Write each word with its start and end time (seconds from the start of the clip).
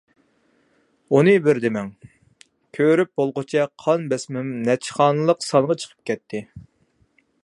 ئۇنى 1.15 1.35
بىر 1.47 1.59
دېمەڭ. 1.65 1.91
كۆرۈپ 2.77 3.11
بولغۇچە 3.21 3.67
قان 3.83 4.09
بېسىمىم 4.15 4.49
نەچچە 4.71 4.99
خانىلىق 5.01 5.47
سانغا 5.49 5.77
چىقىپ 5.85 6.11
كەتتى. 6.11 6.43